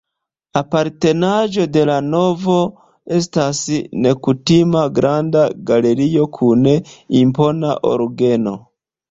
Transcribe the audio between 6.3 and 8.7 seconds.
kun impona orgeno.